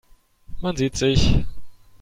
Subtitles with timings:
[0.63, 1.45] Man sieht sich.